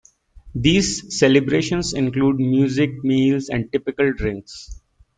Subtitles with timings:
[0.55, 4.81] These celebrations include music, meals and typical drinks.